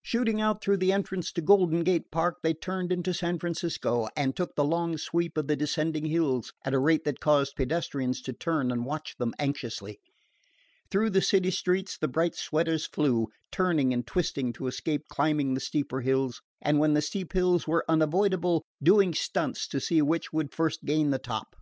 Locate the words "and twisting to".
13.92-14.66